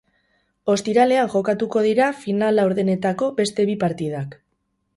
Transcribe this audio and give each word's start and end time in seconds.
Ostiralean 0.75 1.29
jokatuko 1.33 1.83
dira 1.89 2.07
final-laurdenetako 2.23 3.31
beste 3.43 3.69
bi 3.71 3.79
partidak. 3.87 4.39